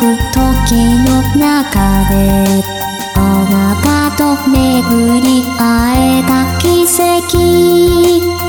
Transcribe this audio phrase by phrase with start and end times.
[0.00, 2.64] く時の中で
[3.16, 8.39] あなたと巡り会えた奇跡。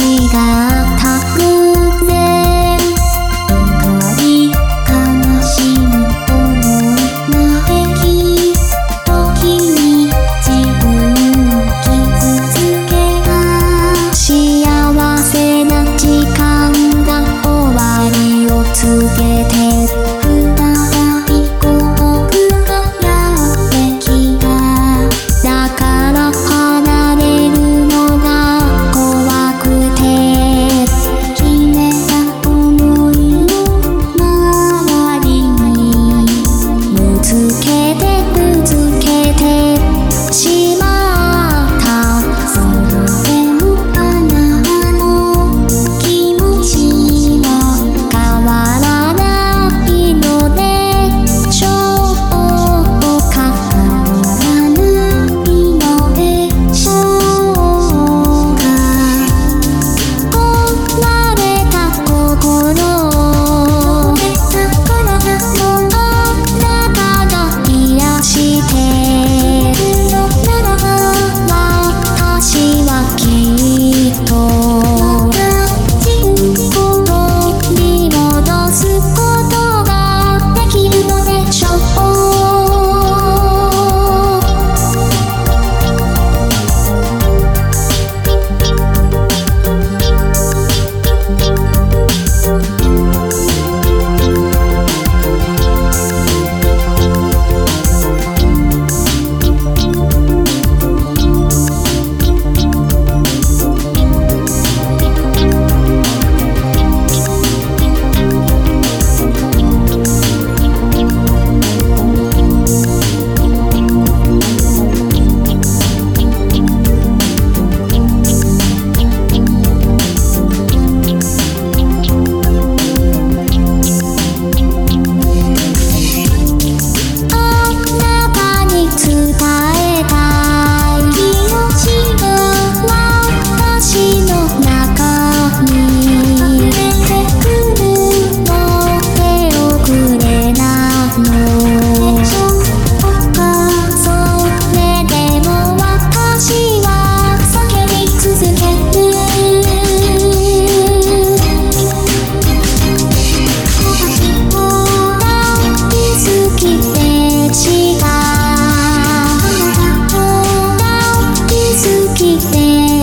[0.00, 0.26] 違
[0.88, 0.91] う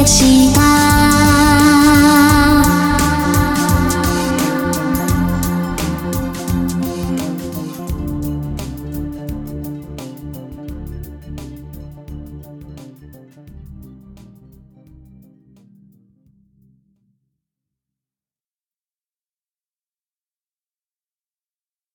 [0.10, 0.49] 心。